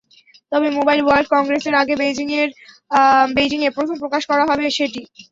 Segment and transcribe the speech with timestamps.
[0.51, 1.93] তবে mobile world কংগ্রেসের আগে
[3.35, 5.01] বেইজিংয়ে প্রথম প্রকাশ করা হবে সেটি।